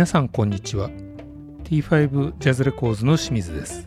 [0.00, 0.88] 皆さんこんにちは。
[1.64, 3.86] T5 ジャズレコーズの清水です。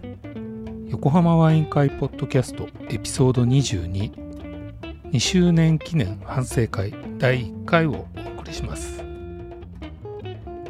[0.90, 9.04] 横浜ワイン会ポッドキャストエピソード222周年記念反省会第1回をお送りします。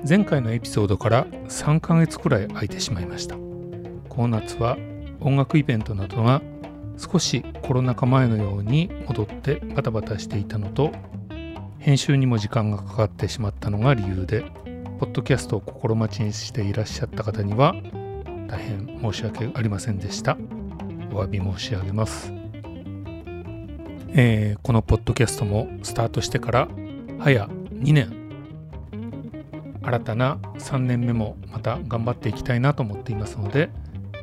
[0.07, 3.35] 前回のエピソードから3ヶ月くらい空いてしまいました。
[3.35, 4.77] この夏は
[5.19, 6.41] 音楽イベントなどが
[6.97, 10.93] 少しコロナ禍前のように戻ってバタバタしていたのと
[11.79, 14.45] 編集にも時間がかかってしまったのが理由で
[15.03, 17.75] ポッドキャストを心待ちにしていらっしゃった方には
[18.47, 20.37] 大変申し訳ありませんでした。
[21.11, 22.31] お詫び申し上げます、
[24.13, 26.69] えーこのポッドキャストもスタートしてから
[27.19, 28.13] 早2年。
[29.81, 33.71] 新たな3年目もまた頑張っていきたいなと思っていますので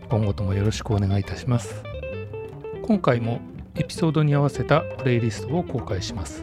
[0.08, 1.84] 今後ともよろしくお願いいたします。
[2.80, 3.42] 今回も
[3.74, 6.42] エピソードに合わせたプレイリストを公開します。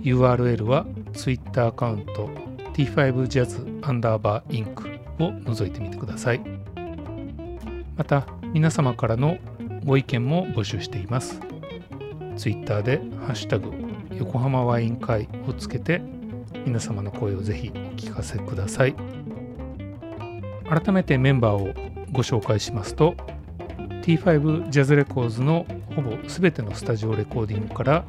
[0.00, 2.47] URL は Twitter アカウント
[2.78, 6.40] T5Jazz アンダーバーインクを覗いてみてください。
[7.96, 9.38] また皆様からの
[9.84, 11.40] ご意見も募集しています。
[12.36, 13.72] Twitter で「ハッシュタグ
[14.16, 16.00] 横浜ワイン会」をつけて
[16.64, 18.94] 皆様の声をぜひお聞かせください。
[20.70, 21.74] 改めてメンバーを
[22.12, 23.16] ご紹介しますと
[24.02, 28.04] T5 Jazz Records のほぼ全てのスタジオレコーディングから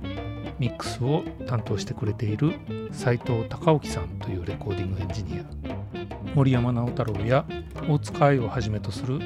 [0.60, 2.54] ミックスを担当してくれている
[2.92, 5.46] 斉藤隆興さんというレコーディングエンジニア。
[6.36, 7.46] 森山直太朗や
[7.90, 9.20] 大塚愛をはじめとする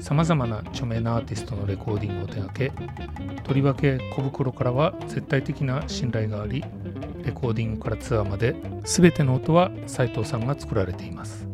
[0.00, 2.72] さまざまな著名なアーティストのレコーディングを手掛け
[3.42, 6.62] とりわけ小袋からは絶対的な信頼があり
[7.24, 8.54] レコーディングからツアーまで
[8.84, 11.46] 全ての音は斉藤さんが作られています。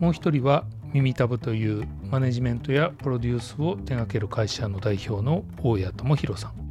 [0.00, 6.63] もう一人は耳たぶというマネジメントやプロデュースを手掛ける会社の代表の大谷智弘さん。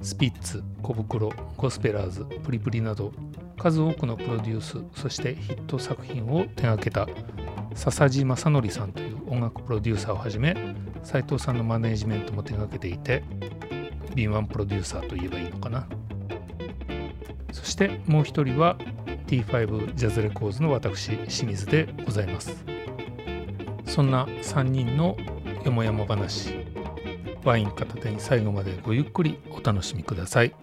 [0.00, 3.12] スピッツ、小袋、ゴスペラーズ、プリプリなど
[3.58, 7.08] 数多くのプロデュースそしてヒット作品を手掛けた
[7.74, 10.56] 笹地正則さんという音楽プロデューサーをはじめ
[11.02, 13.24] 斉藤さんのマネージメントも手掛けていて
[14.14, 15.86] 敏腕プロデューサーといえばいいのかな。
[17.52, 18.76] そしてもう一人は
[19.26, 22.64] T5 ジャズレコーズの私清水でございます。
[23.86, 25.16] そんな3人の
[25.64, 26.67] よもやま話。
[27.44, 30.54] ワイン片手に最後までごゆっくりお楽しみください、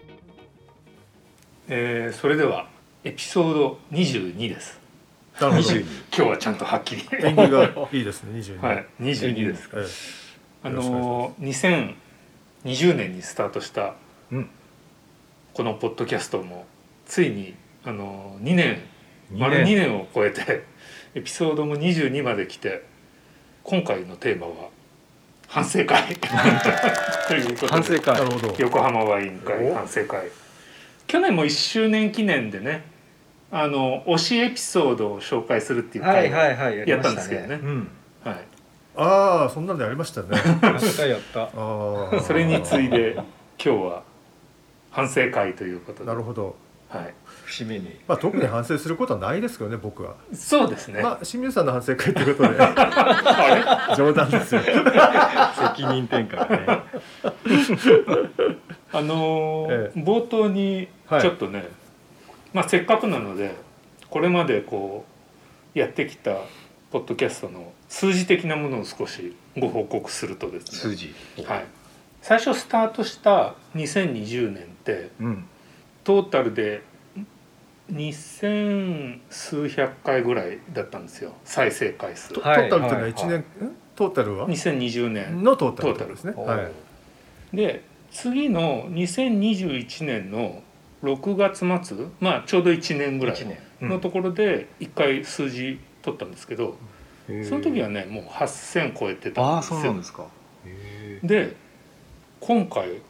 [1.68, 2.68] えー、それでは
[3.04, 4.80] エピソード22です。
[5.40, 5.74] なるほど。
[5.78, 7.08] 今日はちゃんとはっきり。
[7.12, 9.70] 縁起がいいですね22はい22です
[10.62, 11.94] えあのー
[12.64, 13.94] 2020年にスタートした
[14.32, 14.50] うん。
[15.54, 16.66] このポッドキャストも
[17.06, 17.54] ついに
[17.84, 18.80] あの2年
[19.30, 19.48] 二年。
[19.50, 20.64] 丸2年を超えて
[21.14, 22.84] エピソードも22まで来て
[23.62, 24.70] 今回のテーマは
[25.56, 26.02] 反省会。
[27.28, 28.14] ということで反省会。
[28.14, 28.54] えなるほど。
[28.58, 30.30] 横浜ワイン会お反省会。
[31.06, 32.84] 去年も1周年記念でね
[33.50, 37.60] あの推しエピソードを紹介するっていうはい会をはいはいやったんましたねですけどね。
[37.62, 37.88] うん。
[38.22, 38.38] はい。
[38.96, 40.28] ああそんなんでありましたね。
[40.32, 41.42] やったやった。
[41.56, 43.24] ああそれに次いで今
[43.56, 44.02] 日は
[44.90, 46.04] 反省会ということで。
[46.04, 46.54] なるほど。
[46.90, 47.14] はい、
[47.46, 47.96] 節目に。
[48.08, 50.16] まあ特に反省することはないですけどね僕は。
[50.34, 52.58] そうですね、まあ清水さんの反省会ということで。
[52.60, 54.60] あ冗談ですよ。
[54.66, 56.66] 責任転嫁がね。
[56.66, 56.82] れ
[58.92, 59.98] あのーええ。
[60.00, 61.68] 冒頭にはいちょっとね、
[62.52, 63.54] まあせっかくなので
[64.10, 65.04] これまでこ
[65.74, 66.32] うやってきた
[66.90, 70.78] ポッドキャストの数字的なものを少しご報告するとですね。
[70.78, 71.14] 数字。
[71.44, 71.64] はい、
[72.22, 75.44] 最初スタートした2020年ってうん。
[76.02, 76.82] トータルで
[77.92, 81.32] 2000数百回ぐらいだったんですよ。
[81.44, 82.30] 再生回数。
[82.30, 83.12] トトはいータルっていうのははい。
[83.12, 83.44] 1年ん
[83.94, 86.32] トータルは？2020年のトータルですね。
[86.36, 86.70] は
[87.52, 87.56] い。
[87.56, 90.62] で次の2021年の
[91.02, 93.36] 6月末まあちょうど1年ぐらい
[93.80, 96.76] のところで1回数字取ったんですけど、
[97.44, 99.80] その時はねもう8,000超えてたああんですよ。
[99.80, 100.26] そうなんですか。
[100.64, 101.54] へで
[102.40, 103.00] 今回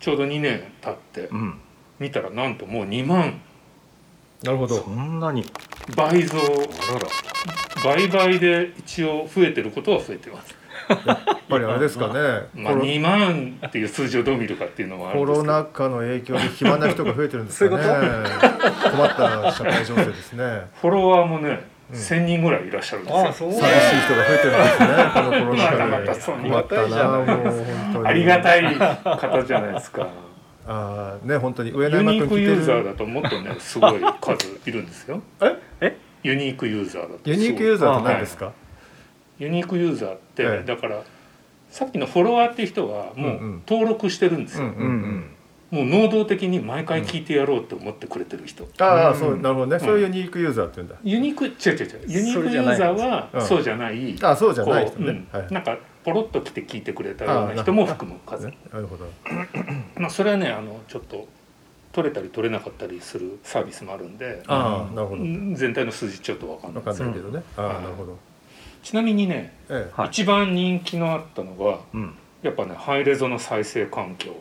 [0.00, 1.60] ちょうど2年経ってうん
[1.98, 3.40] 見たらなんともう2万。
[4.42, 5.44] なるほえそどんなに。
[5.96, 6.38] 倍増。
[6.38, 6.40] あ
[6.94, 7.06] らら。
[7.82, 10.54] 倍々で一応増えてることは増えてます、
[11.06, 11.18] やっ
[11.48, 12.14] ぱりあれですかね。
[12.54, 17.82] まあ、コロ2万っていう数字をどう見るかっていうのはコロナ禍の影響で暇な人が増えてるんですかね。
[18.90, 20.66] 困った社会情勢ですね。
[20.80, 21.60] フォロワーもね、
[21.90, 21.96] うん。
[21.96, 23.18] 1,000人ぐらいいらっしゃるんですよ。
[23.24, 23.52] ああそう。
[23.52, 26.48] 寂しい人が増えてるんですねこのコロナ禍で。
[26.48, 28.08] 困ったなもう本当に。
[28.08, 30.06] ありがたい方じゃないですか
[30.68, 35.22] ああね本当に上ユ山ニークユーザーだともっとね すごい数いるんですよ。
[35.40, 35.56] え？
[35.80, 37.30] えユニークユーザーだと。
[37.30, 38.52] ユニークユーザーって何ですか？
[39.38, 40.66] ユニークユーザーって、ええ。
[40.66, 41.02] だから
[41.70, 43.62] さっきのフォロワーっていう人はもうんううん。
[43.68, 45.24] 登録してるんですよ、うんうん
[45.70, 49.18] もう能動的に毎回聞いてやろうって思ってくれてる人、ああうん。
[49.18, 50.96] そうなるほどね、そういうユニークユーザーって言うんだ。
[51.04, 52.00] ユニーク違う違う違う。
[52.06, 53.42] ユニークユーザーはうん。
[53.42, 55.76] そうじゃない、あそうじゃない人ね、はいうんなんか
[56.08, 58.46] ポロッと来て聞いてくれたような人も含む数。
[58.46, 59.06] ねなるほど。
[59.96, 61.28] まあそれはねあのちょっと
[61.92, 64.42] 取れたり取れなかったりするサービスもあるんで。
[64.46, 65.22] ああなるほど。
[65.22, 68.18] うん全体の数字ちょっと分かんないわかんないけどね、ああなるほど。
[68.82, 70.00] ちなみにね、ええ。
[70.00, 70.08] はい。
[70.08, 72.14] 一番人気のあったのがうん。
[72.40, 74.32] やっぱねハイレゾの再生環境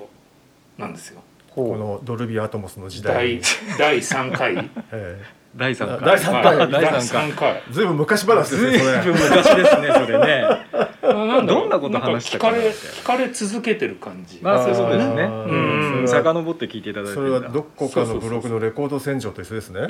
[0.77, 1.21] なんですよ。
[1.53, 3.13] このドルビーアトモスの時代。
[3.13, 3.41] 第に、
[3.77, 4.69] 第3回。
[4.91, 5.21] え
[5.57, 5.99] 第三回。
[6.05, 6.55] 第三回。
[6.55, 6.71] はい。
[6.71, 7.31] 第 第三回。
[7.31, 7.49] 3回。
[7.69, 9.01] え、ずいぶん昔話ですずいねそれ。
[9.01, 10.47] ぶん昔ですねそれね。
[10.73, 10.89] あ
[11.25, 14.39] などんなこと話したかなんか聞かれ聞かれ続けてる感じ。
[14.41, 15.23] まあそういうことですね。
[15.23, 16.07] うん。
[16.07, 17.15] 遡って聞いていただいて。
[17.15, 19.87] それはどこかのブログのレコード戦場と一緒ですね。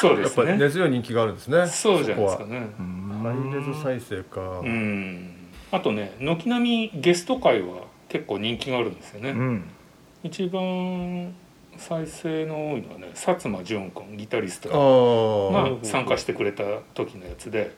[0.00, 1.66] そうですやっぱりね根強い人気があるんですね。
[1.66, 2.66] そうじゃないですかそね
[3.22, 5.30] ハイレゾ再生か、うん。
[5.72, 9.70] あとね軒並みゲスト会は結構人気があるんですよね、うん。
[10.22, 11.34] 一番
[11.76, 14.70] 再生の多いのはね薩摩淳君ギタリスト
[15.52, 16.62] ああが参加してくれた
[16.94, 17.74] 時のやつで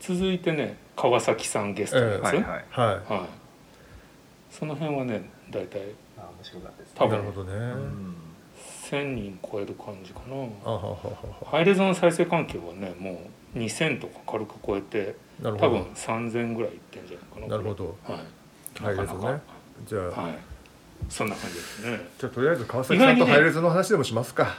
[0.00, 2.44] 続いてね川崎さんゲストのやつ、はいはい。
[2.44, 2.62] はい。
[3.12, 3.28] はい。
[4.50, 5.80] その辺はね大体
[6.18, 7.18] あ面白かったです多分。
[7.18, 8.16] なるほどね、うん
[8.90, 10.34] 1,000人超える感じかな。
[10.64, 11.50] あはははは。
[11.50, 13.22] ハイレゾの再生環境はねも
[13.54, 17.56] う2,000とか軽く超えて多分3,000ぐらいいってんじゃないかな。
[17.56, 17.96] なるほど。
[18.02, 18.82] はい。
[18.82, 19.40] ハイレゾね。
[19.86, 20.38] じゃあ、はい。
[21.08, 22.00] そんな感じですね。
[22.18, 24.56] じゃあとりあえず川崎さんとハイレゾの話でもしますか、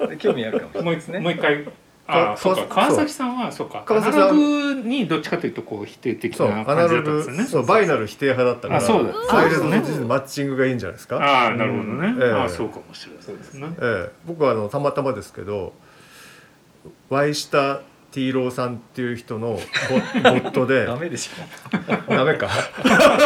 [0.08, 1.20] で興味あるかもしれもう一ないですね。
[1.20, 1.64] もう一回
[2.08, 2.66] あそうか。
[2.66, 3.80] 川川崎さんはそうか。
[3.80, 4.20] ア川崎さん。
[4.22, 4.34] ナロ
[4.82, 7.44] グにどっちかというとこう否定的そうな感じだアナログったんですね。
[7.46, 9.80] そうバイナル否定派だったからあそうそうですね。
[9.80, 11.16] と実にマッチングがいいんじゃないですか？
[11.16, 12.32] ああなるほどね、ええ。
[12.32, 13.36] ああそうかもしれない。
[13.38, 13.68] ですね。
[13.80, 15.72] ええ、僕はあのたまたまですけど
[17.08, 17.80] ワイシタ
[18.12, 19.60] ティーローさんっていう人のボボ
[20.36, 21.28] ットで ダメでし
[22.08, 22.48] ダメか。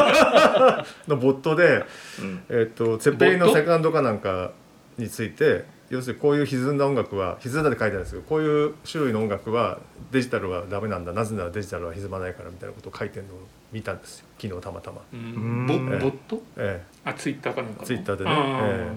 [1.06, 1.84] のボットで、
[2.20, 2.42] うん。
[2.48, 4.52] えっとツェッペリンのセカンドかなんか
[4.98, 9.80] について要するにこういう歪んだ音楽は歪んだって書いてあるんですけどこういう種類の音楽は
[10.12, 13.38] デジタルはダメなんだなぜならデジタルは歪まないからみたいなことを書いてるのを
[13.72, 15.66] 見たんですよ昨日たまたま、うん。
[15.66, 18.30] ボットええ、あツイッターかなんかのツイッターでね。
[18.30, 18.92] ああえ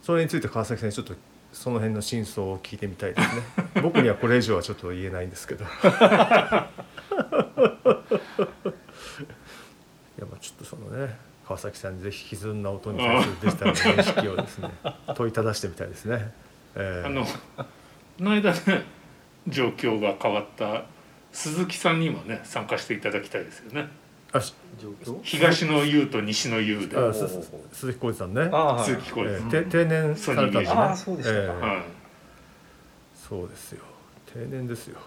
[0.00, 1.14] それについて川崎さんにちょっと
[1.52, 3.42] その辺の真相を聞いてみたいですね。
[3.82, 5.64] 僕にはこれ以上はちょっと言えないんですけど。
[5.64, 6.68] いや
[10.20, 11.16] まあちょっとそのね
[11.54, 14.70] 川崎さんにぜひ歪んだ音に対するデジタルの認識をですね
[15.14, 16.32] 問いただしてみたいですね。
[16.74, 17.06] えー。
[17.06, 17.30] あのこ
[18.18, 18.82] の間ね
[19.46, 20.84] 状況が変わった
[21.32, 23.88] 鈴木さんにもね参加していただきたいですよね。
[24.32, 25.20] あし状況？
[25.22, 26.96] 東の優と西の優で、
[27.72, 28.84] 鈴木浩二さんね、ああはい。
[28.84, 30.80] 鈴木浩二えーて定年されたんですね。
[30.80, 31.38] ああそうでしたか。
[31.38, 31.78] えー。
[31.80, 31.82] い、
[33.14, 33.84] そうですよ。
[34.32, 34.98] 定年ですよ。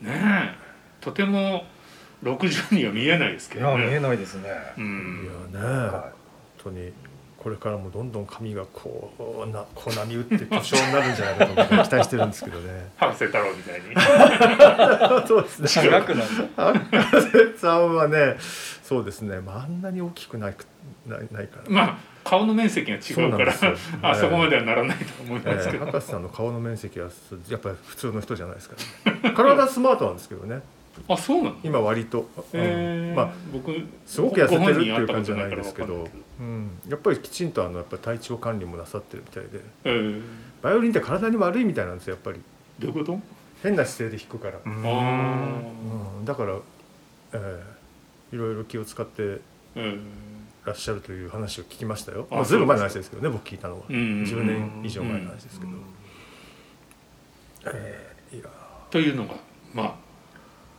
[0.00, 0.54] ねえ。
[1.00, 1.64] とても
[2.24, 6.02] 60には見えないですけどいや見えねないですねういんやね、本
[6.64, 6.92] 当に
[7.44, 12.90] これからもどんどん髪がこうな こう波打って巨匠になるんじゃないかと思って期待してるんですけどね。
[12.96, 13.80] 博士太郎みたい
[15.20, 15.90] に そうですね。
[15.90, 16.26] 長くなっ
[16.56, 16.72] た
[17.02, 18.36] 博士さんはね、
[18.82, 19.40] そうですね。
[19.40, 20.64] まああんなに大きくないく
[21.06, 21.62] ないないから。
[21.68, 27.10] まあ顔の面積が違うからそうなんですよあそこまではならないと思いえますけど、ー博士さんの顔の面積は
[27.50, 29.34] やっぱり普通の人じゃないですから、ね。
[29.36, 30.62] 体スマートなんですけどね。
[31.08, 31.56] あそうなの？
[31.62, 32.26] 今割と、うん。
[32.54, 33.72] えーまあ僕
[34.06, 36.08] すごく痩せてるっていう感じじゃないですけど。
[36.40, 40.22] うん、やっぱりきちんとあのやっぱ体調管理もなさってるみたいで、えー。
[40.62, 42.40] バイオリンって体に悪いみたいなんですよやっぱり。
[42.80, 43.20] どういうこと？
[43.62, 44.58] 変な姿勢で弾くから。
[44.64, 44.82] うん。
[44.84, 45.60] あ
[46.18, 46.56] うん、だから、
[47.32, 49.40] えーいろいろ気を使ってー。
[49.76, 50.00] うん
[50.64, 52.26] らっしゃるという話を聞きましたよ。
[52.30, 53.82] あまあ、ずいぶん前の話ですけどね、僕聞いたのは。
[53.86, 55.72] うん10年以上前の話ですけど。
[55.72, 55.82] うん
[57.66, 58.48] えーいや
[58.90, 59.34] というのが
[59.72, 59.98] ま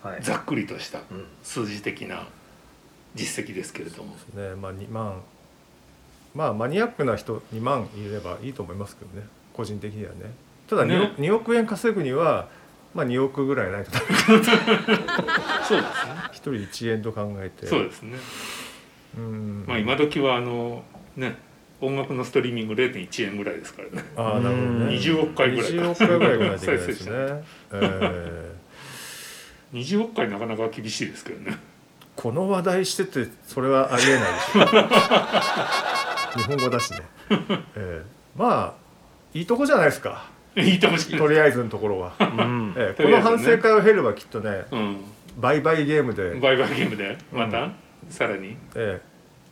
[0.05, 0.17] はい。
[0.19, 1.25] あざっくりとしたうん。
[1.43, 2.27] 数字的な
[3.15, 4.15] 実績ですけれども。
[4.35, 5.21] ーね、まあ2万、
[6.35, 10.33] まあマニアックな人2万いればいいと思いますけどね、個人的にはね。
[10.67, 12.47] ただ 2, ね億2億円稼ぐには、
[12.93, 14.05] まあ2億ぐらいないとダメ。
[14.27, 15.83] そうですね。
[16.31, 17.65] 一人1円と考えて。
[17.65, 18.17] そうですね。
[19.17, 19.65] うん。
[19.67, 20.83] まあ今時はあの
[21.15, 21.37] ね
[21.81, 24.05] 音楽のストリーミング0.1円ぐらいですからね。
[24.15, 24.85] ああ、なるほどね。
[24.95, 25.77] 20億回ぐらいか。
[25.77, 27.43] 20億回ぐらいがないといけないです 再ね。
[27.71, 28.54] えー
[29.75, 31.57] 20億回なかなか厳しいですけどね。
[32.15, 36.39] この話題しててそれはありえないでしょ。
[36.39, 37.35] 日本語だしね、え
[37.75, 38.01] え。
[38.37, 40.29] まあいいとこじゃないですか。
[40.55, 42.73] いいともしとりあえずのところは、うん。
[42.77, 43.03] ええ。
[43.03, 44.97] この反省会を経ればきっとねうん。
[45.37, 47.17] 売買ゲームで、バイバイゲームで。
[47.33, 47.71] また、
[48.09, 48.55] さらに？
[48.75, 49.01] え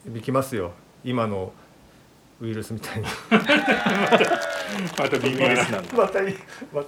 [0.07, 0.09] え。
[0.15, 0.71] 引きますよ。
[1.03, 1.51] 今の
[2.39, 3.05] ウイルスみたいに
[4.97, 6.35] また微妙なまたい
[6.73, 6.83] ま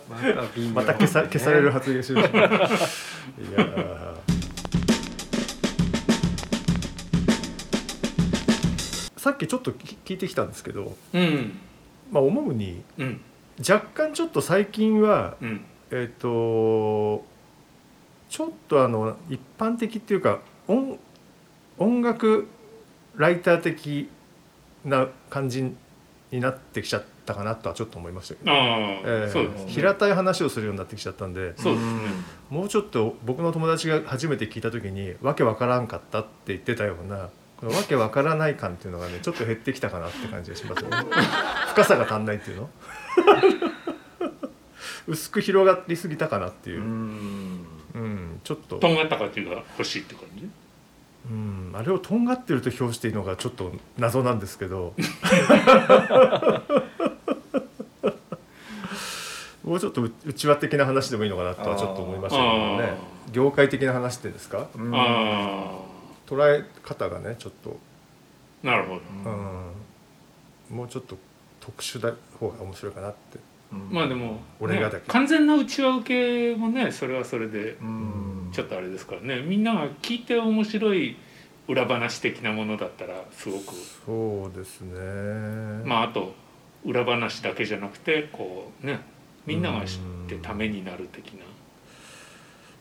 [0.73, 4.35] また消さ消される発言しましたいやー。
[9.35, 11.59] っきちょっとき聞いてきたんですけど、うん。
[12.11, 13.21] まあ、思うにうん。
[13.59, 15.65] 若干ちょっと最近はうん。
[15.91, 17.23] えっ、と
[18.29, 20.97] ちょっとあの一般的っていうか音
[21.77, 22.47] 音楽
[23.15, 24.09] ライター的
[24.83, 25.71] な感じ
[26.31, 29.65] になってきちゃったかなとはちょっと思いましたけど、えーね。
[29.67, 31.53] 平たい話をするようになってきちゃったんで。
[31.57, 31.99] そうですね。
[32.49, 40.97] もうちょっと僕の友達が初めて聞いた時に「わけわからんかった」って言ってたようなこのわけわからない感っていうのがねちょっと減ってきたかなって感じがしますよね。
[41.73, 42.69] 深さが足んないっていうの。
[45.07, 46.81] 薄く広がりすぎたかなっていう。
[46.81, 47.65] う、ん。
[47.93, 48.77] うん、ちょっと。
[48.77, 50.49] とんがった感じが欲しいって感じ？
[51.29, 54.93] うん、あれをとんがってると表していいのがちょっと謎なんですけど
[59.65, 62.97] もうちょっとう内輪的な話でもいいのかなとはちょっと思いましたけどね。
[63.31, 64.67] 業界的な話ってですか？
[64.75, 64.91] うん。
[64.93, 65.79] あ
[66.27, 67.77] 捉え方がねちょっと、
[68.63, 69.01] あなるほど
[70.69, 71.17] うん、もうちょっと
[71.59, 73.39] 特殊だ方が面白いかなって。
[73.89, 75.11] まあでも、ね俺がだけ。
[75.11, 78.49] 完全な内輪受けもねそれはそれでうん。
[78.53, 79.41] ちょっとあれですからね。
[79.41, 81.17] みんなが聞いて面白い
[81.67, 83.73] 裏話的なものだったらすごく。
[84.05, 85.83] そうですね。
[85.83, 86.35] まああと
[86.85, 88.99] 裏話だけじゃなくてこうね
[89.45, 91.45] みんなが知ってためになる的な。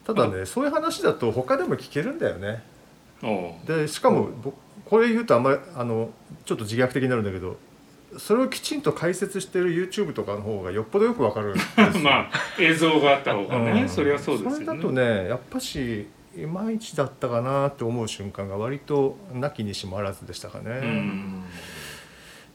[0.06, 2.62] ただねそういう話だと他でも聞けるんだよね。
[3.66, 4.54] でしかも、僕
[4.84, 6.10] これ言うとあんまりあの
[6.44, 7.56] ちょっと自虐的になるんだけど
[8.18, 11.54] それをきちんと解説してる YouTube とかの方がよっぽどよくわかる
[12.04, 12.30] まあ
[12.60, 13.88] 映像があった方がね、うん。
[13.88, 14.56] そりゃそうですよね。
[14.56, 16.06] それだとねやっぱし
[16.36, 21.44] いまいちだったかなって思う瞬間が割となきにしもあらずでしたかね、うん。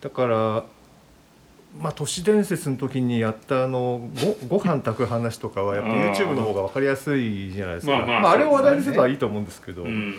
[0.02, 0.66] だから
[1.78, 4.10] まあ都市伝説の時にやったあの
[4.50, 7.94] ごご飯炊く話とかはやっぱ YouTube の方が分かりやすいじゃないですか。
[7.94, 8.96] まあまああ、あれを話題にすそうですね。
[8.96, 10.16] るのはいいと思うんですけど、うん。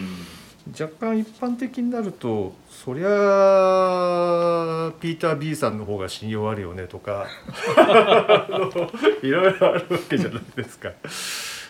[0.78, 3.07] 若干一般的になるとそりゃ
[5.00, 7.26] ピーター・ B さんの方が信用あるよねとか
[9.23, 10.92] いろいろあるわけじゃないですか。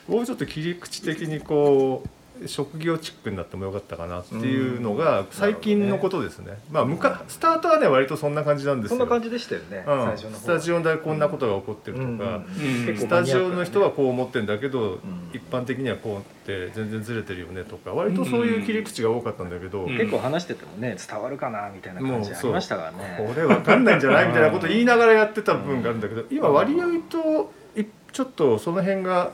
[0.08, 2.08] もうちょっと切り口的にこう
[2.47, 6.59] 職業チックになってもよかったかなっていうのが最近のことですね。
[6.70, 8.99] まあむかスタートはね割とそんな感じなんですよ。
[8.99, 10.04] そんな感じでしたよね、うん。
[10.04, 14.99] 最初の方スタジオでこんなことが起こってるとか、うんうんスタジオの人はこう思ってるんだけど、ん
[15.32, 19.97] 一般的にはこうって全然ずれてるよねとか割とそういう切り口が多かったんだけど、うん。
[19.97, 29.32] 結構話しててもね伝わるかなみたいな感じありましたからねこれわかんないんじゃないみたいなこと言いながらやってた部分があるんだけど今割合といちょっとその辺が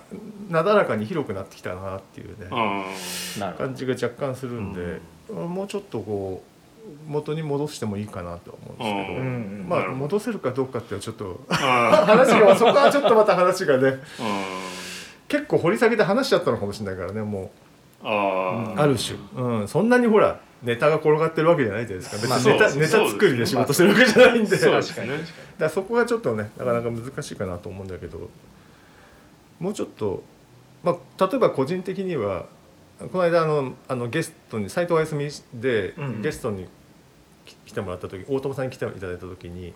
[0.49, 2.47] なだらかに広くなってきたなっていうね
[3.59, 5.01] 感じが若干するんで、
[5.33, 9.67] もうちょっとこう元に戻してもいいかなとは思うんですけど、うんうん。
[9.69, 14.57] まあ戻せるかどうかっていうのはちょっとあ 話がそこはちょっとまた話がねあ
[15.29, 17.51] 結構掘り下げて話しちゃったのかもしれないからねも
[18.03, 25.07] あうある種、うん、そんなにほらネタが転がってるわけじゃないじゃないですか別まあにネタ,、そうネタ作りで仕事してるわけじゃないんで、そうだかですね
[25.59, 28.31] らそこがちょっとねなかなか難しいかなと思うんだけど
[29.59, 30.23] もうちょっと、
[30.87, 32.47] まあ、例えば個人的には
[33.13, 36.67] この間あのあのゲストに斎藤あやすみで、うんゲストに
[37.45, 39.75] き来てもらった時大友さんに来ていただいた時に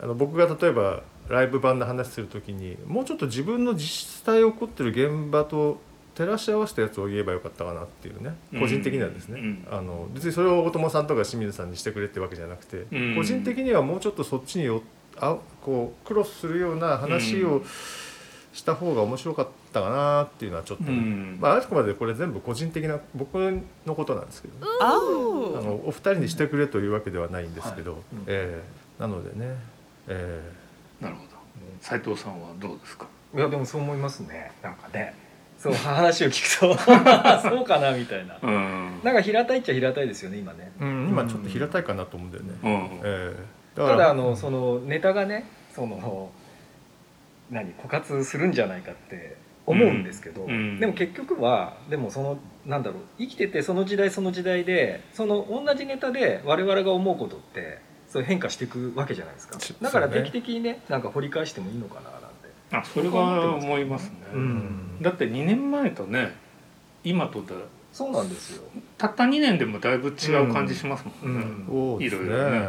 [0.00, 5.78] あの僕が例えばライブ版で話する時にもうちょっと自分の実際起こってる現場と
[6.16, 13.14] 照らし合わせたやつを言えばよかったかなっていうね個人的にはですね、うんあの別にそれを大友さんとか清水さんにしてくれってわけじゃなくて、うん。
[13.16, 14.82] 個人的にはもうちょっとそっちによ
[15.16, 17.64] あこうクロスするような話をうん
[18.52, 21.38] した方が面白かったかなっていうのはちょっとね、うん。
[21.40, 23.34] まあ、あくまでこれ全部個人的な僕
[23.86, 25.62] のことなんですけどね、あ Oh.
[25.62, 28.24] のお二人にしてくれというわけではないんですけど、うん。
[28.26, 28.62] ええ
[29.00, 29.56] なのでね、
[30.08, 30.42] え
[31.00, 31.28] なるほど。
[31.80, 33.06] 斉藤さんはどうですか？
[33.34, 34.52] いやでもそう思いますね。
[34.62, 35.14] なんかね。
[35.58, 36.76] そう話を聞くと
[37.48, 38.36] そうかなみたいな。
[38.42, 39.00] うん。
[39.02, 40.72] なんか平たいっちゃ平たいですよね今ね。
[40.80, 42.70] えうん、今ちょっと平たいかなと思うんだよね、うん。
[42.96, 43.36] ええ。
[43.76, 46.30] だからただあのそのネタがねその
[47.52, 50.80] 何枯渇するんじゃないかって思うんですけど、うん。
[50.80, 57.78] でも結局はでもそのなんだろう生きててその時代その時代でその同じネタで我々が思うことって
[58.08, 59.58] そう変化していくわけじゃないですか。
[59.58, 62.26] ちだから定期的にねなんか掘り返してもいいのかななんて。
[62.72, 65.02] あそれは思いますね、うん。
[65.02, 66.34] だって2年前とね
[67.04, 67.54] 今とだ
[67.92, 68.62] そうなんですよ。
[68.96, 71.66] たった2年でもだいぶ違う感じしますもんね、うん。
[71.66, 72.24] そうですね。
[72.24, 72.68] いろいろね。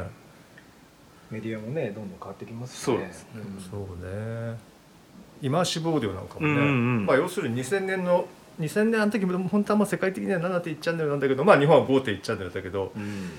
[1.31, 2.83] メディアもねどんどん変わってきますしね。
[2.83, 3.29] そうですね。
[3.71, 4.72] そうね
[5.43, 6.63] イマーシブオーディオなんかもね、うんうん。
[6.63, 6.69] う
[7.01, 8.25] んまあ、要するに2000年の
[8.59, 13.29] 2000年あの時も本当はもう世界的には7.1チャンネルなんだけどまあ日本は5.1チャンネルだけどうん。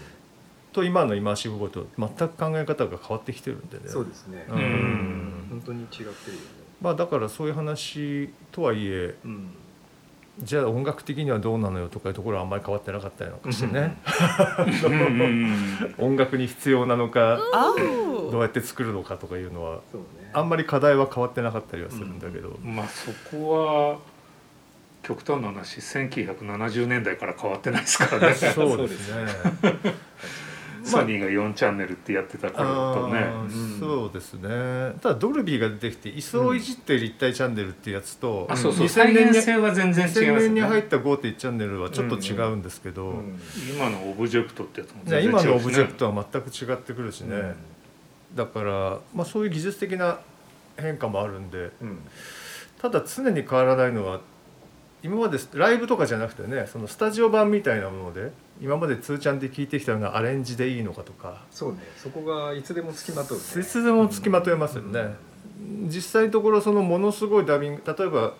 [0.72, 3.84] と今のイマーシブオーディオと全く考え方が変わってきてるんでね。
[3.86, 4.44] そうですね。
[4.50, 4.56] うん。
[4.56, 6.18] うん本当に違ってるよね。
[6.82, 9.48] まあだからそういう話とはいえうん。
[10.42, 13.96] じゃあ音楽的にはどうなのよとかいうところはあんまり変わってなかったりなんかしてね、
[15.96, 18.32] 音楽に必要なのか Oh.
[18.32, 19.80] どうやって作るのかとかいうのは。
[19.92, 23.98] そうねあんまり課題は変わってなかったりはするんだけど、まあそこは
[25.02, 28.34] 極端な話1970年代から変わってないですからね。
[28.34, 29.26] そうですね。
[30.84, 33.26] ソニーが4チャンネルってやってた頃とね。
[33.80, 34.92] そうですね。
[35.00, 40.40] ただドルビーが出てきて椅子をいじって立体チャンネルっていうやつと、うそう2000再年に現性は全然違います2000よね。
[40.40, 43.40] 年に入った5.1チャンネルはちょっと違うんですけど、うん。
[43.74, 47.54] 今のオブジェクトってやつも全然違うし、ね、今のオブジェクトは全く違ってくるしね、
[48.34, 50.18] だから、まあ、そういう技術的な
[50.76, 51.98] 変化もあるんでうん。
[52.80, 54.20] ただ常に変わらないのは
[55.02, 61.78] 今までライブとかじゃなくてねそのスタジオ版みたいなもので今まで2ちゃんで聴いてきたようなアレンジでいいのかとかそうね。
[61.96, 63.44] そこがいつでもつきまとうね。
[63.60, 65.14] いつでもつきまとえますよね、
[65.86, 68.34] 実際のところそのものすごいダビング例えば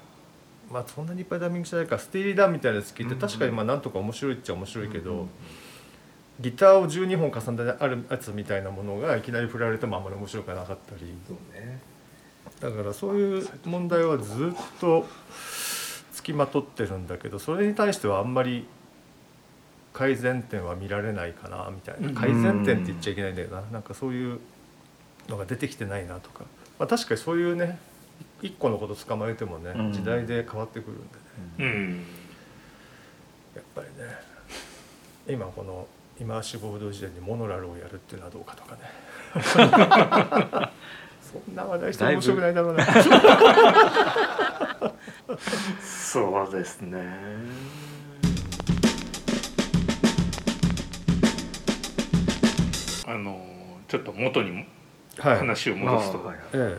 [0.70, 5.28] まあそんなにいっぱいダビングしないかスティーリーダンみたいなやつ聞いて確かにまあなんとか面白いっちゃ面白いけど、
[6.40, 11.14] ギターを12本重ねてあるやつみたいなものがいきなり振られてもあんまり面白くなかったり。
[11.26, 11.80] そうね
[12.60, 15.06] だからそういう問題はずっと
[16.12, 18.66] つきまとってるんだけどそれに対してはあんまり
[19.92, 22.08] 改善点は見られないかなみたいな。
[22.08, 22.14] うん。
[22.14, 23.62] 改善点って言っちゃいけないんだよな。
[23.72, 24.40] なんかそういう
[25.28, 26.44] のが出てきてないなとか、
[26.78, 27.78] まあ、確かにそういうね
[28.42, 29.92] 一個のこと捕まえてもねうん。
[29.92, 31.10] 時代で変わってくるんでね。
[31.58, 32.04] うん。
[33.54, 34.16] やっぱりね
[35.28, 35.86] 今この
[36.20, 38.80] イマーシブ報道時代にモノラルをやるっていうのはどうかとかね。
[41.20, 42.86] そんな話題しても面白くないだろうな。
[45.82, 47.00] そうですね。
[53.06, 53.44] あの
[53.88, 54.64] ちょっと元に
[55.18, 55.38] はい。
[55.38, 56.72] 話を戻すと、ああはいはい。
[56.72, 56.78] え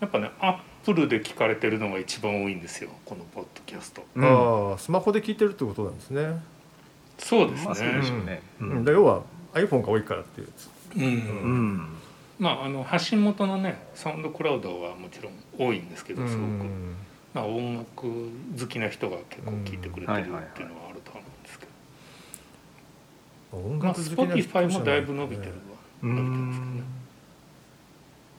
[0.00, 4.04] やっぱねアップルで聞かれてるのが一番多いんですよこのポッドキャスト。
[4.16, 6.38] えああスマホで聞いてるってことなんですね、
[7.18, 8.42] そうですね、まあそうでしょうね。
[8.60, 8.84] うん。
[8.84, 9.22] で要は
[9.54, 10.70] iPhone が多いからっていうやつ。
[10.96, 11.02] うん。
[11.02, 11.96] うん。
[12.38, 16.46] まああの発信元のねサウンドクラウドはもちろん多いんですけどすごく、
[17.32, 18.02] まあ、音楽
[18.58, 21.72] 好きな人が結構聞いてくれてるっていうのはあると思うんですけど、
[23.52, 25.56] まあ音楽好きな人じゃない Spotify もだいぶ伸びてるわ、
[26.02, 26.82] う伸びてるんですけどね。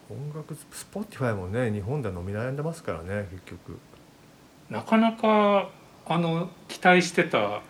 [0.10, 3.80] 音楽 Spotify もね日本では伸び悩んでますからね結局。
[4.70, 5.70] なかなか
[6.06, 7.62] あの期待してた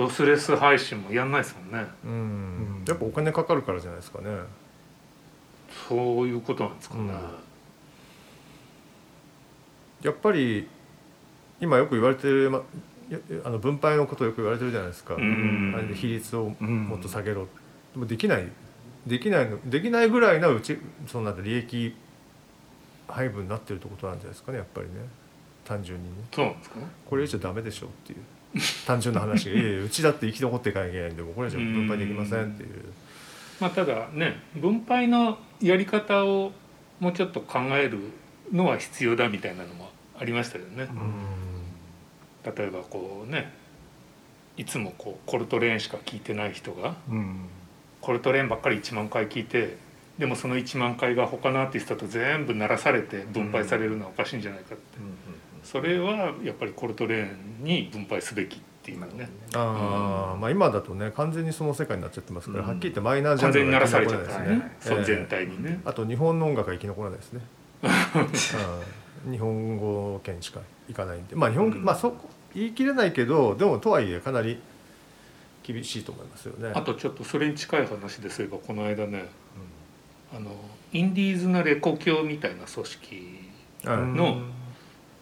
[0.00, 1.86] ロスレス配信もやんないですもんね。
[2.04, 4.30] うん、うんやっぱお金かかるからじゃないですかね。
[5.88, 7.10] そういうことなんですかね、うん。
[10.02, 10.66] やっぱり
[11.60, 12.62] 今よく言われてる、ま、
[13.10, 15.74] やあの分配のことよく言われてるじゃないですか、うん。
[15.76, 17.46] あれで比率をうんもっと下げろ、
[17.92, 18.48] でもできない。
[19.06, 21.94] できないのできないぐらいなうちそんて利益
[23.08, 24.92] 配分になってるってことなんじゃないですかねやっぱりね。
[25.64, 26.24] 単純にね。
[26.32, 26.86] そうなんですかね。
[27.08, 28.18] これ以上ダメでしょっていう
[28.86, 29.50] 単純な話。
[29.50, 32.70] が いやうちだって生き残っていかなきゃいけないんでもうこれ以上分配できませんっていう。
[33.60, 36.52] まあただね分配のやり方を
[36.98, 37.98] もうちょっと考える
[38.52, 40.88] のは必要だみたいなのもありましたよね、
[42.44, 43.52] 例えばこうね
[44.56, 47.36] いつもこうコルトレーンしか聞いてない人がうん。
[48.00, 49.76] コルトレーンばっかり1万回聞いて
[50.18, 54.98] でもその1万回が他のアーティストと全部鳴らされて分配されるのはおかしいんじゃないかって、
[55.62, 57.26] それはやっぱりコルトレー
[57.60, 59.28] ンに分配すべきっていうのね。
[59.54, 62.68] ああ、まあ今だとね完全にその世界になっちゃってますから、うん。
[62.68, 64.44] はっきり言ってマイナージャンルが生き残らないですね。
[64.84, 65.04] たね、ええ。
[65.04, 67.40] 全体にね、あと日本の音楽が生き残らないですね。
[69.26, 69.32] うん。
[69.32, 71.36] 日本語圏しか行かないんで。
[71.36, 71.84] まあ日本、うん。
[71.84, 74.58] まあそこ言い切れないけどでもとはいえかなり
[75.62, 76.72] 厳しいと思いますよね。
[76.74, 79.26] あとちょっとそれに近い話でそういえばこの間ね
[80.34, 80.50] あの
[80.92, 83.50] インディーズのレコ協みたいな組織
[83.84, 83.96] はい。
[83.98, 84.42] の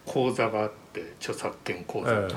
[0.09, 2.29] 講座があって著作権講座、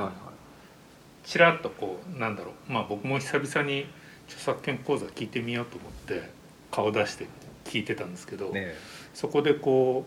[1.23, 2.71] ちらっとこうなんだろう。
[2.71, 3.85] まあ僕も久々に
[4.27, 6.29] 著作権講座聞いてみようと思って
[6.69, 7.27] 顔出して
[7.63, 8.75] 聞いてたんですけど、ね
[9.13, 10.05] そこでこ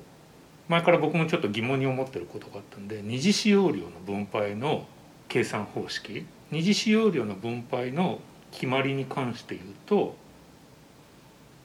[0.68, 4.87] う前から僕もちょっと疑問に思ってることがあったんで二次使用量の分配の
[5.29, 6.27] 計算方式。
[6.50, 8.20] 二次使用量の分配の
[8.53, 10.14] 決まりに関して言うと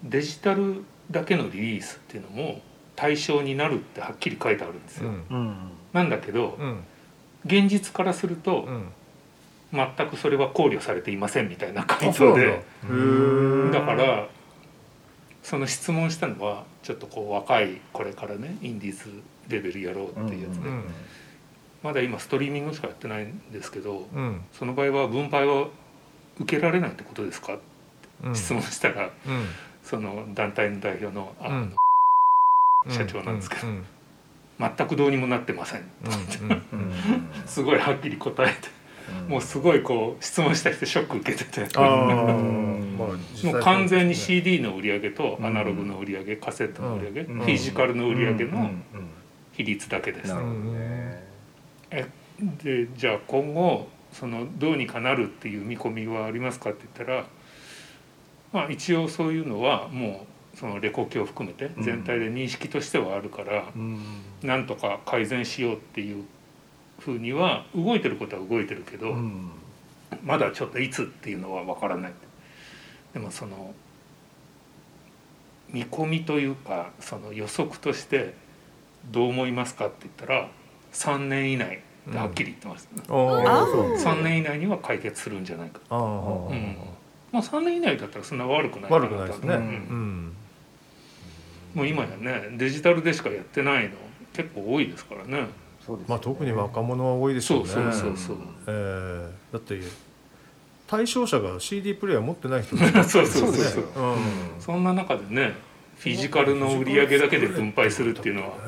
[0.03, 2.61] デジタルだけのリリースっていうのも
[2.95, 5.09] 対象になるってはっきり書いてあるんですよ。
[5.09, 6.83] うんうんなんだけどうん。
[7.45, 8.85] 現実からするとうん。
[9.71, 12.57] 全くそれは考慮されていませんみたいな回あそうなんだ。
[12.87, 14.27] 答でだから
[15.43, 20.83] その質問したのはちょっとこう若いこれからねインディーズレベルやろうっていうやつで、うん。
[21.83, 24.41] まだ今ストリーミングしかやってないんですけどうん。
[24.51, 25.67] その場合は分配は
[26.39, 27.57] 受けられないってことですか、
[28.23, 28.35] うん。
[28.35, 29.11] 質問したらうん。
[29.83, 31.59] その団体の代表のあの、う
[32.89, 32.91] ん。
[32.91, 33.67] 社長なんですけど。
[33.67, 33.85] うん
[34.59, 35.83] 全くどうにもなってません。
[37.45, 38.79] すごいはっきり答えて。
[39.27, 41.79] もうすごいこう質問した人ショック受けてて。
[41.79, 43.17] も
[43.53, 47.39] う完全に CD の売り上げとアナログの売り上げカセットの売り上げうん。
[47.39, 48.69] フィジカルの売り上げの
[49.53, 50.33] 比率だけです。
[50.35, 51.23] ね。
[52.63, 57.25] でじゃあ今後そのどうにかなるっていう見込みはありますかって言ったら
[58.51, 61.83] まあ一応そういうのはもうそのレコ機を含めてうん。
[61.83, 63.99] 全体で認識としてはあるからうん。
[64.43, 66.25] なんとか改善しようっていう
[66.99, 69.51] ふうには動いてることは動いてるけどうん。
[70.23, 72.13] まだちょっといつっていうのは分からない。
[73.13, 73.73] でもその
[75.71, 78.33] 見込みというかその予測として
[79.11, 80.49] どう思いますかって言ったら
[80.93, 81.81] 3年以内
[82.11, 85.79] はっきり言ってます、あああそう3年以内には解決するんじゃないか。
[85.91, 86.75] うん。
[87.31, 89.53] まあ3年以内だったらそんな悪くないか悪くないですね。
[89.53, 90.35] ううんん
[91.73, 93.95] もう今やねデジタルでしかやってないの
[94.33, 95.47] 結構多いですからね。
[95.85, 96.05] そうですよね。
[96.07, 97.93] まあ特に若者は多いでしょそううね。
[97.93, 99.79] そうそうそうえーだって
[100.87, 102.75] 対象者が CD プレイヤー持ってない人。
[103.03, 103.83] そうそうそうそう。
[103.83, 104.17] うん。
[104.59, 105.53] そんな中でね
[105.97, 108.49] フィジカルの売り上げだけで分配するっていうのは。
[108.49, 108.61] こ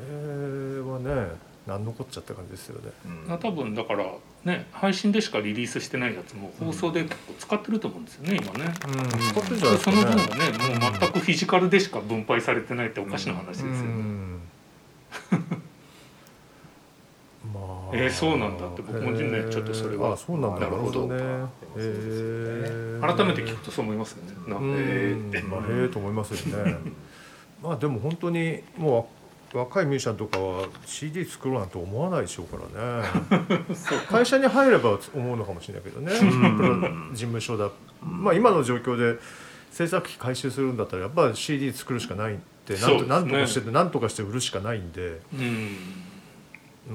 [0.00, 1.32] れはね
[1.68, 2.90] 何のこっちゃって感じですよね。
[3.28, 3.38] うん。
[3.38, 4.06] 多分だから
[4.44, 8.72] ね配信でしかリリースしてないやつも放送で結構使ってると思うんですよね今ね。
[8.86, 9.08] うん。
[9.08, 13.78] 使ってんじゃないですかその分ねはねもう全くフィジカルでしか分配されてないっておかしな話ですようね。
[13.82, 14.40] ん。
[17.52, 18.66] ま あえーそうなんだ。
[18.66, 20.12] って僕もねちょっとそれは。
[20.14, 20.60] あそうなんだ。
[20.60, 21.18] なるほどね。
[21.74, 24.32] そうですね改めて聞くとそう思いますよね。
[24.48, 25.42] えーって。
[25.42, 26.76] まあへえと思いますよね。
[27.62, 29.17] まあでも本当にもう
[29.52, 33.08] 若いミュージシャンとかは CD 作ろうなんて思わないでしょうからね。
[34.08, 36.12] 会社に入れば思うのかもしれないけどね。
[37.12, 37.70] 事務所だ
[38.02, 39.20] まあ今の状況で
[39.70, 42.74] 制作費回収するんだったらやっぱり CD 作るしかないって
[43.06, 43.32] なんと,、ね。
[43.32, 45.76] とかしてなんとかして売るしかないんで、うん。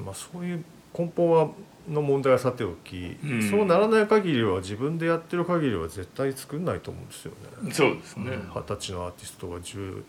[0.04, 0.64] まあ、そういう
[0.96, 1.50] 根本は
[1.88, 3.50] の問題はさておき、うん。
[3.50, 7.72] そうならない限りは自分でやってる限りは絶対作んないと思うんですよね。
[7.72, 8.30] そうですね。
[8.54, 10.02] 二十歳のアーティストとか1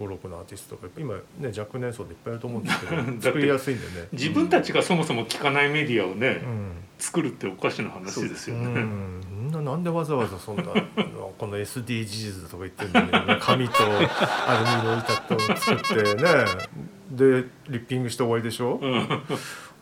[0.00, 4.08] 5 6のアーティストとか今ね若年層でいっぱいいると思うんですけど て作りやすいんでね。
[4.12, 6.72] 自分たちがそもそも聞かないメディアをねうん。
[6.98, 8.66] 作るっておかしな話ですようね。
[8.66, 9.52] ん、みん。
[9.52, 16.80] ななんでわざわざそんなこの SDGs とか言ってるのに、ね、紙とアルミの板と作ってね。
[17.10, 19.22] でリッピングして終わりでしょ、うん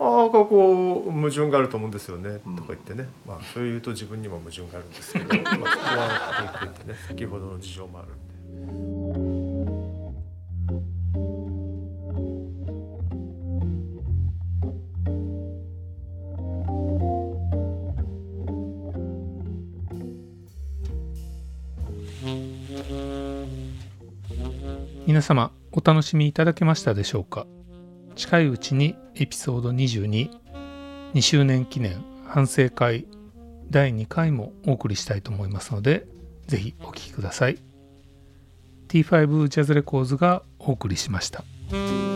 [0.00, 3.08] ああこう矛盾があると思うんですよね、とか言ってね。
[3.26, 8.18] まあそう言うと自分にも矛盾があるんですけど、 まあ、そこはね先ほどの事情もあるんで。
[25.06, 27.46] 皆様お楽しみいただけましたでしょうか？
[28.18, 33.07] 近いうちにエピソード222周年記念反省会
[33.70, 36.04] 第2回もお送りしたいと思いますので
[36.48, 37.59] 是非お聴きください。
[38.88, 41.44] T5 ジャズレコーズがお送りしました「